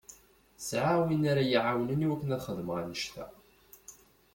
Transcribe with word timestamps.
Sɛiɣ 0.67 0.99
win 1.05 1.23
ara 1.31 1.43
yi-iɛawnen 1.43 2.05
i 2.05 2.07
wakken 2.09 2.35
ad 2.35 2.41
xedmeɣ 2.45 2.75
annect-a. 2.81 3.25